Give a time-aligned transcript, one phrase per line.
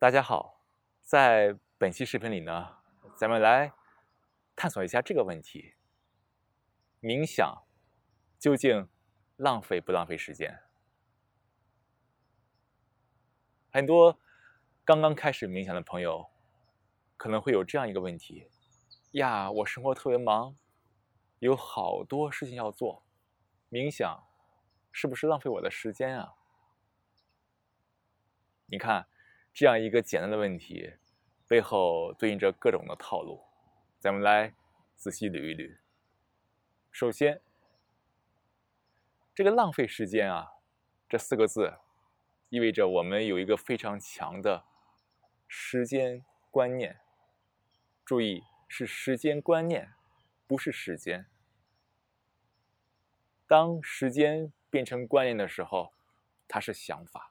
[0.00, 0.62] 大家好，
[1.02, 2.78] 在本期视频里呢，
[3.14, 3.74] 咱们来
[4.56, 5.74] 探索一下这个问题：
[7.02, 7.66] 冥想
[8.38, 8.88] 究竟
[9.36, 10.62] 浪费不浪费时间？
[13.70, 14.18] 很多
[14.86, 16.30] 刚刚开始冥想的朋友
[17.18, 18.48] 可能会有这样一个问题：
[19.10, 20.56] 呀，我生活特别忙，
[21.40, 23.04] 有好多事情要做，
[23.68, 24.26] 冥想
[24.90, 26.36] 是不是浪费我的时间啊？
[28.64, 29.06] 你看。
[29.52, 30.94] 这样一个简单的问题，
[31.46, 33.42] 背后对应着各种的套路，
[33.98, 34.54] 咱们来
[34.96, 35.78] 仔细捋一捋。
[36.90, 37.40] 首先，
[39.34, 40.52] 这个浪费时间啊，
[41.08, 41.78] 这四个字，
[42.48, 44.64] 意味着我们有一个非常强的
[45.46, 47.00] 时间观念。
[48.04, 49.92] 注意，是时间观念，
[50.46, 51.26] 不是时间。
[53.46, 55.92] 当时间变成观念的时候，
[56.48, 57.29] 它是想法。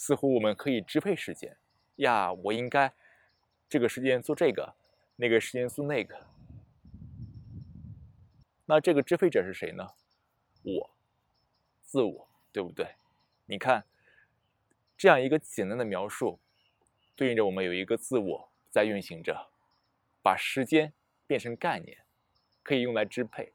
[0.00, 1.54] 似乎我们可以支配时间
[1.96, 2.90] 呀，我应该
[3.68, 4.74] 这个时间做这个，
[5.16, 6.26] 那个时间做那个。
[8.64, 9.86] 那这个支配者是谁呢？
[10.62, 10.90] 我，
[11.82, 12.94] 自我，对不对？
[13.44, 13.84] 你看，
[14.96, 16.40] 这样一个简单的描述，
[17.14, 19.50] 对应着我们有一个自我在运行着，
[20.22, 20.94] 把时间
[21.26, 21.98] 变成概念，
[22.62, 23.52] 可以用来支配。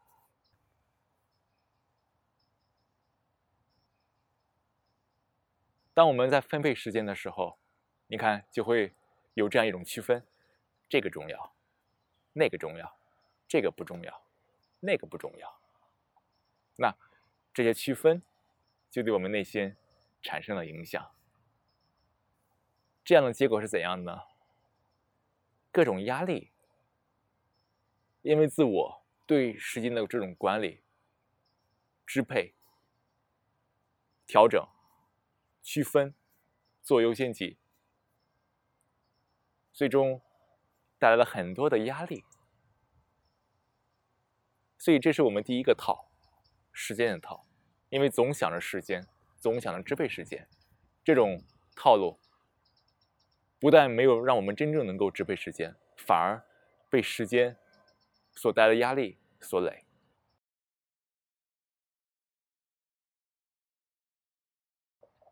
[5.96, 7.58] 当我们在分配时间的时候，
[8.08, 8.92] 你看就会
[9.32, 10.22] 有这样一种区分：
[10.90, 11.54] 这个重要，
[12.34, 12.98] 那个重要，
[13.48, 14.22] 这个不重要，
[14.80, 15.58] 那个不重要。
[16.76, 16.94] 那
[17.54, 18.20] 这些区分
[18.90, 19.74] 就对我们内心
[20.20, 21.10] 产生了影响。
[23.02, 24.20] 这样的结果是怎样的呢？
[25.72, 26.52] 各种压力，
[28.20, 30.82] 因为自我对时间的这种管理、
[32.04, 32.52] 支配、
[34.26, 34.62] 调整。
[35.66, 36.14] 区分，
[36.80, 37.58] 做优先级，
[39.72, 40.22] 最终
[40.96, 42.22] 带来了很多的压力。
[44.78, 46.08] 所以，这是我们第一个套，
[46.70, 47.48] 时间的套。
[47.88, 49.04] 因为总想着时间，
[49.40, 50.48] 总想着支配时间，
[51.02, 51.42] 这种
[51.74, 52.20] 套路
[53.58, 56.46] 不但没有让我们真正能够支配时间，反而
[56.88, 57.56] 被时间
[58.36, 59.85] 所带来的压力所累。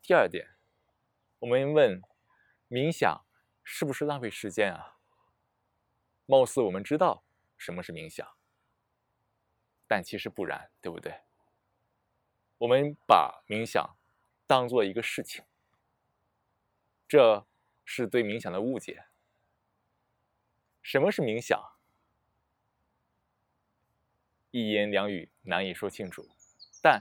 [0.07, 0.51] 第二点，
[1.39, 2.03] 我们问：
[2.69, 3.25] 冥想
[3.63, 4.99] 是不是浪费时间啊？
[6.27, 7.25] 貌似我们知道
[7.57, 8.37] 什么是冥想，
[9.89, 11.23] 但其实不然，对不对？
[12.59, 13.97] 我们把冥想
[14.47, 15.43] 当做一个事情，
[17.09, 17.47] 这
[17.87, 19.07] 是对冥想的误解。
[20.83, 21.59] 什么是冥想？
[24.51, 26.29] 一言两语难以说清楚，
[26.83, 27.01] 但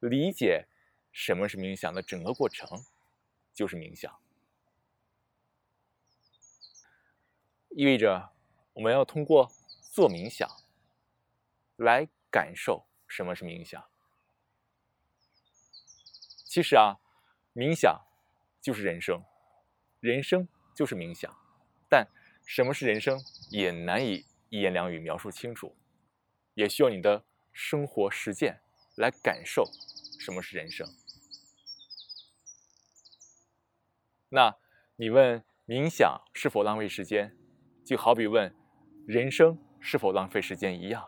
[0.00, 0.66] 理解。
[1.12, 2.84] 什么是冥想的整个过程？
[3.54, 4.18] 就是冥想，
[7.68, 8.32] 意味着
[8.72, 9.52] 我们要通过
[9.90, 10.48] 做冥想
[11.76, 13.86] 来感受什么是冥想。
[16.46, 16.96] 其实啊，
[17.54, 18.02] 冥想
[18.62, 19.22] 就是人生，
[20.00, 21.30] 人生就是冥想。
[21.90, 22.08] 但
[22.46, 23.20] 什么是人生，
[23.50, 25.76] 也难以一言两语描述清楚，
[26.54, 27.22] 也需要你的
[27.52, 28.62] 生活实践
[28.96, 29.70] 来感受
[30.18, 30.88] 什么是人生。
[34.34, 34.56] 那，
[34.96, 37.36] 你问冥想是否浪费时间，
[37.84, 38.56] 就好比问
[39.06, 41.06] 人生是否浪费时间一样。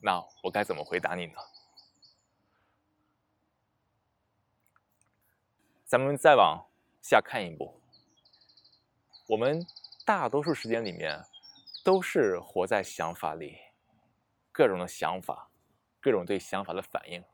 [0.00, 1.32] 那我该怎么回答你呢？
[5.84, 6.70] 咱们再往
[7.02, 7.82] 下看一步，
[9.26, 9.66] 我们
[10.06, 11.24] 大多数时间里面
[11.84, 13.58] 都是活在想法里，
[14.52, 15.50] 各种的想法，
[15.98, 17.24] 各种对想法的反应，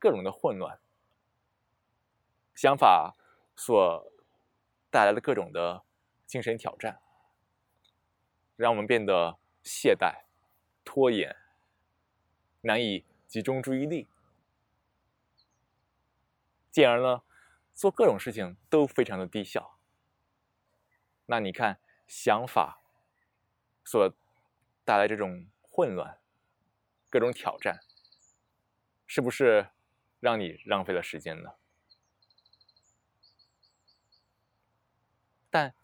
[0.00, 0.80] 各种的混乱，
[2.52, 3.14] 想法
[3.54, 4.08] 所。
[4.92, 5.84] 带来了各种的
[6.26, 7.00] 精神挑战，
[8.56, 10.24] 让我们变得懈怠、
[10.84, 11.34] 拖延，
[12.60, 14.06] 难以集中注意力，
[16.70, 17.22] 进而呢，
[17.72, 19.78] 做各种事情都非常的低效。
[21.24, 22.82] 那你看，想法
[23.82, 24.14] 所
[24.84, 26.18] 带来这种混乱、
[27.08, 27.80] 各种挑战，
[29.06, 29.70] 是不是
[30.20, 31.54] 让你浪费了时间呢？
[35.54, 35.74] 但，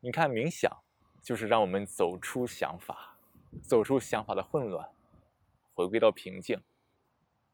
[0.00, 0.70] 你看，冥想
[1.22, 3.16] 就是让我们走出想法，
[3.62, 4.88] 走出想法的混乱，
[5.74, 6.62] 回归到平静，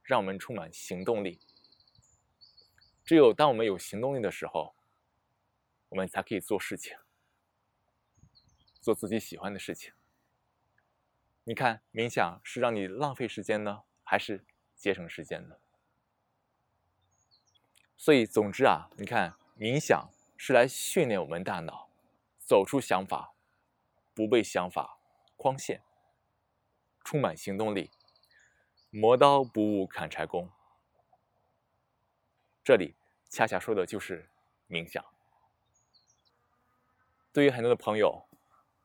[0.03, 1.41] 让我们充满行动力。
[3.05, 4.75] 只有当我们有行动力的时候，
[5.89, 6.97] 我们才可以做事情，
[8.81, 9.93] 做自己喜欢的事情。
[11.45, 14.45] 你看，冥想是让你浪费时间呢，还是
[14.77, 15.57] 节省时间呢？
[17.97, 21.89] 所以，总之啊，你看，冥想是来训练我们大脑
[22.53, 23.35] 走出想法，
[24.13, 24.99] 不被想法
[25.39, 25.83] 框限，
[27.03, 27.91] 充满行动力。
[28.91, 30.51] 磨刀不误砍柴工，
[32.63, 32.95] 这里
[33.31, 34.29] 恰恰说的就是
[34.69, 35.03] 冥想。
[37.33, 38.29] 对于很多的朋友，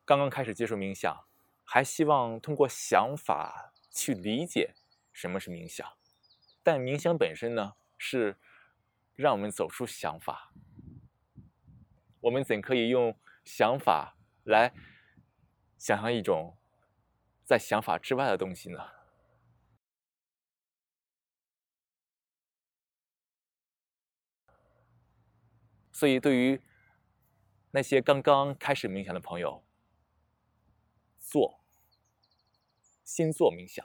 [0.06, 1.26] 刚刚开始接触冥想，
[1.62, 4.72] 还希望通过想法去理解
[5.12, 5.86] 什么是冥想，
[6.62, 8.38] 但冥想本身呢，是
[9.14, 10.54] 让我们走出想法。
[12.20, 13.14] 我们怎可以用
[13.48, 14.14] 想法
[14.44, 14.74] 来
[15.78, 16.58] 想象一种
[17.46, 18.78] 在想法之外的东西呢？
[25.90, 26.60] 所以，对于
[27.70, 29.64] 那些刚刚开始冥想的朋友，
[31.18, 31.64] 做，
[33.02, 33.82] 先做冥想。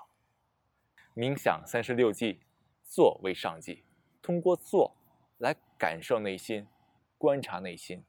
[1.15, 2.41] 冥想三十六计，
[2.83, 3.85] 做为上计。
[4.21, 4.97] 通过做
[5.37, 6.67] 来感受内心，
[7.17, 8.03] 观察内心，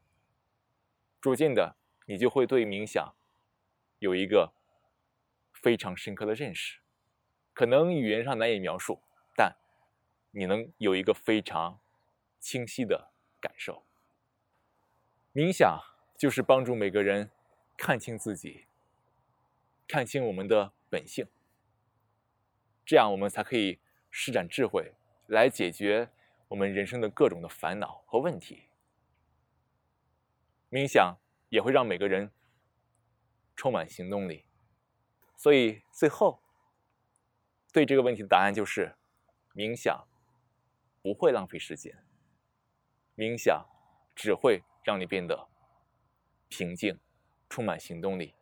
[1.25, 1.75] 逐渐的，
[2.05, 3.15] 你就会对冥想
[3.99, 4.53] 有一个
[5.55, 6.81] 非常深刻的认识。
[7.55, 9.00] 可能语言上难以描述，
[9.35, 9.56] 但
[10.32, 11.81] 你能有一个非常
[12.38, 13.11] 清晰的
[13.41, 13.87] 感受。
[15.32, 15.81] 冥想
[16.19, 17.31] 就是帮助每个人
[17.79, 18.67] 看清自己，
[19.88, 21.26] 看清我们的本性，
[22.85, 23.79] 这样我们才可以
[24.11, 24.93] 施展智慧
[25.29, 26.11] 来解决
[26.49, 28.65] 我们人生的各种的烦恼和问题。
[30.75, 31.17] 冥想
[31.50, 32.32] 也会让每个人
[33.55, 34.44] 充满行动力，
[35.37, 36.43] 所以最后
[37.73, 38.97] 对这个问题的答案就是：
[39.55, 40.09] 冥想
[41.00, 42.05] 不会浪费时间，
[43.17, 43.65] 冥想
[44.17, 44.65] 只会。
[44.87, 45.49] 让你变得
[46.50, 47.00] 平静，
[47.49, 48.35] 充满行动力。